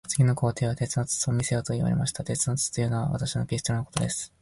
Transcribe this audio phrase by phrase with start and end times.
[0.07, 2.23] 次に皇帝は、鉄の筒を見せよと言われました。
[2.23, 4.33] 鉄の筒というのは、私のピストルのことです。